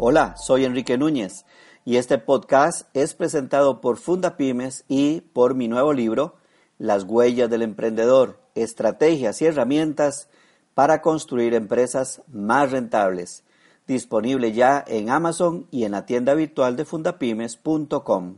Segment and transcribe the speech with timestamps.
[0.00, 1.44] Hola, soy Enrique Núñez
[1.84, 6.36] y este podcast es presentado por Funda Pymes y por mi nuevo libro,
[6.78, 10.28] Las huellas del emprendedor, estrategias y herramientas
[10.74, 13.42] para construir empresas más rentables,
[13.88, 18.36] disponible ya en Amazon y en la tienda virtual de fundapymes.com.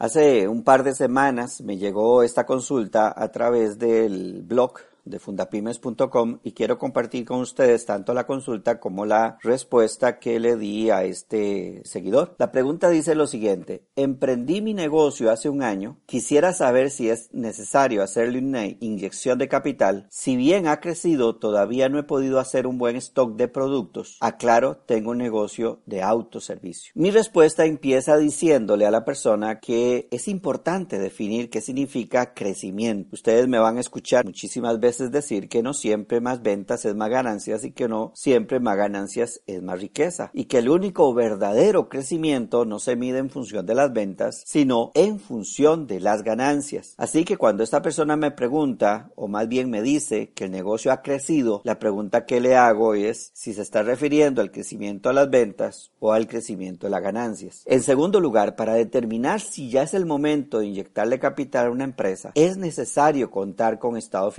[0.00, 6.38] Hace un par de semanas me llegó esta consulta a través del blog de fundapymes.com
[6.42, 11.04] y quiero compartir con ustedes tanto la consulta como la respuesta que le di a
[11.04, 12.34] este seguidor.
[12.38, 17.28] La pregunta dice lo siguiente, emprendí mi negocio hace un año, quisiera saber si es
[17.32, 22.66] necesario hacerle una inyección de capital, si bien ha crecido todavía no he podido hacer
[22.66, 26.92] un buen stock de productos, aclaro, tengo un negocio de autoservicio.
[26.94, 33.10] Mi respuesta empieza diciéndole a la persona que es importante definir qué significa crecimiento.
[33.12, 36.94] Ustedes me van a escuchar muchísimas veces es decir que no siempre más ventas es
[36.94, 41.12] más ganancias y que no siempre más ganancias es más riqueza y que el único
[41.14, 46.22] verdadero crecimiento no se mide en función de las ventas, sino en función de las
[46.22, 46.94] ganancias.
[46.96, 50.92] Así que cuando esta persona me pregunta, o más bien me dice que el negocio
[50.92, 55.14] ha crecido, la pregunta que le hago es si se está refiriendo al crecimiento de
[55.14, 57.62] las ventas o al crecimiento de las ganancias.
[57.66, 61.84] En segundo lugar, para determinar si ya es el momento de inyectarle capital a una
[61.84, 64.34] empresa, es necesario contar con estados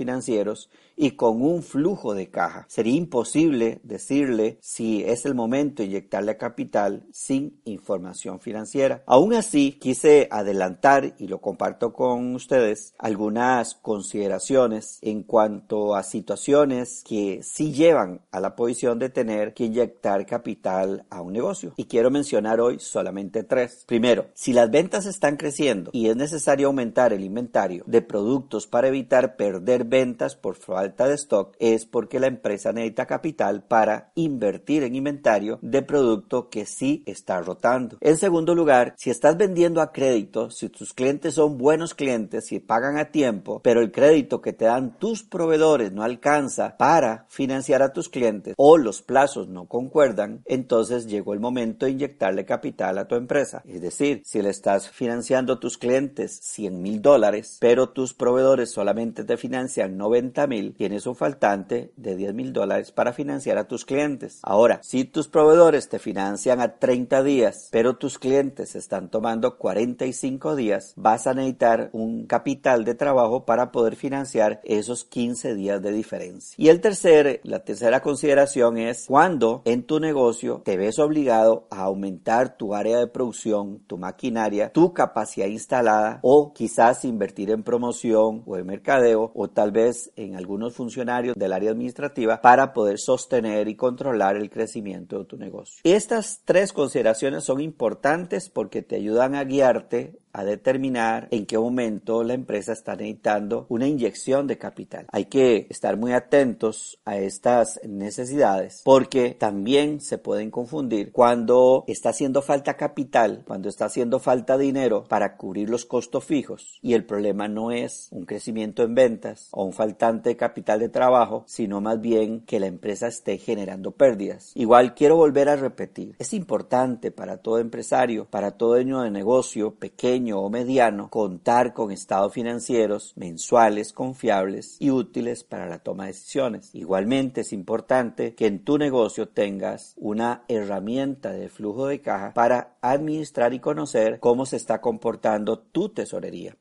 [0.96, 2.66] y con un flujo de caja.
[2.68, 9.02] Sería imposible decirle si es el momento de inyectarle capital sin información financiera.
[9.06, 17.02] Aún así, quise adelantar y lo comparto con ustedes algunas consideraciones en cuanto a situaciones
[17.06, 21.72] que sí llevan a la posición de tener que inyectar capital a un negocio.
[21.76, 23.84] Y quiero mencionar hoy solamente tres.
[23.86, 28.88] Primero, si las ventas están creciendo y es necesario aumentar el inventario de productos para
[28.88, 34.82] evitar perder ventas por falta de stock es porque la empresa necesita capital para invertir
[34.82, 37.98] en inventario de producto que sí está rotando.
[38.00, 42.60] En segundo lugar, si estás vendiendo a crédito, si tus clientes son buenos clientes y
[42.60, 47.82] pagan a tiempo, pero el crédito que te dan tus proveedores no alcanza para financiar
[47.82, 52.98] a tus clientes o los plazos no concuerdan, entonces llegó el momento de inyectarle capital
[52.98, 53.62] a tu empresa.
[53.66, 58.70] Es decir, si le estás financiando a tus clientes 100 mil dólares, pero tus proveedores
[58.70, 63.68] solamente te financian 90 mil, tienes un faltante de 10 mil dólares para financiar a
[63.68, 64.40] tus clientes.
[64.42, 70.56] Ahora, si tus proveedores te financian a 30 días, pero tus clientes están tomando 45
[70.56, 75.92] días, vas a necesitar un capital de trabajo para poder financiar esos 15 días de
[75.92, 76.54] diferencia.
[76.58, 81.82] Y el tercer, la tercera consideración es cuando en tu negocio te ves obligado a
[81.82, 88.42] aumentar tu área de producción, tu maquinaria, tu capacidad instalada o quizás invertir en promoción
[88.46, 93.68] o en mercadeo o tal vez en algunos funcionarios del área administrativa para poder sostener
[93.68, 95.80] y controlar el crecimiento de tu negocio.
[95.84, 102.22] Estas tres consideraciones son importantes porque te ayudan a guiarte a determinar en qué momento
[102.22, 105.06] la empresa está necesitando una inyección de capital.
[105.12, 112.10] Hay que estar muy atentos a estas necesidades porque también se pueden confundir cuando está
[112.10, 117.04] haciendo falta capital, cuando está haciendo falta dinero para cubrir los costos fijos y el
[117.04, 121.80] problema no es un crecimiento en ventas o un faltante de capital de trabajo, sino
[121.80, 124.52] más bien que la empresa esté generando pérdidas.
[124.54, 129.74] Igual quiero volver a repetir, es importante para todo empresario, para todo dueño de negocio
[129.74, 136.12] pequeño, o mediano contar con estados financieros mensuales confiables y útiles para la toma de
[136.12, 136.74] decisiones.
[136.74, 142.76] Igualmente es importante que en tu negocio tengas una herramienta de flujo de caja para
[142.80, 146.56] administrar y conocer cómo se está comportando tu tesorería.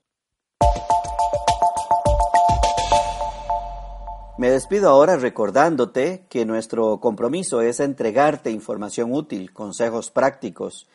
[4.39, 10.87] Me despido ahora recordándote que nuestro compromiso es entregarte información útil, consejos prácticos,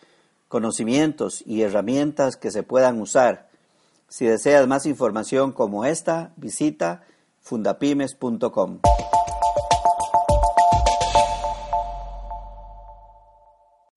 [0.49, 3.49] conocimientos y herramientas que se puedan usar.
[4.09, 7.03] Si deseas más información como esta, visita
[7.41, 8.81] fundapymes.com.